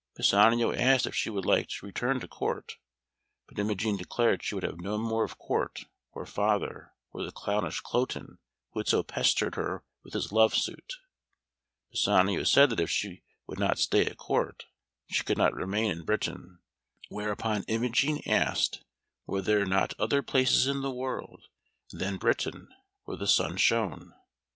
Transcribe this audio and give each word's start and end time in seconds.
Pisanio 0.17 0.71
asked 0.73 1.05
if 1.05 1.13
she 1.13 1.29
would 1.29 1.45
like 1.45 1.69
to 1.69 1.85
return 1.85 2.19
to 2.21 2.27
Court, 2.27 2.77
but 3.45 3.59
Imogen 3.59 3.97
declared 3.97 4.41
she 4.41 4.55
would 4.55 4.63
have 4.63 4.79
no 4.79 4.97
more 4.97 5.23
of 5.23 5.37
Court, 5.37 5.85
or 6.13 6.25
father, 6.25 6.93
or 7.11 7.23
the 7.23 7.31
clownish 7.31 7.81
Cloten, 7.81 8.39
who 8.71 8.79
had 8.79 8.87
so 8.87 9.03
pestered 9.03 9.53
her 9.53 9.83
with 10.03 10.13
his 10.15 10.31
love 10.31 10.55
suit. 10.55 10.93
Pisanio 11.91 12.41
said 12.45 12.71
that 12.71 12.79
if 12.79 12.89
she 12.89 13.21
would 13.45 13.59
not 13.59 13.77
stay 13.77 14.03
at 14.03 14.17
Court 14.17 14.65
she 15.07 15.23
could 15.23 15.37
not 15.37 15.53
remain 15.53 15.91
in 15.91 16.01
Britain, 16.03 16.57
whereupon 17.09 17.61
Imogen 17.67 18.21
asked 18.27 18.83
were 19.27 19.43
there 19.43 19.67
not 19.67 19.93
other 19.99 20.23
places 20.23 20.65
in 20.65 20.81
the 20.81 20.89
world 20.89 21.43
than 21.91 22.17
Britain 22.17 22.69
where 23.03 23.17
the 23.17 23.27
sun 23.27 23.55
shone? 23.55 24.15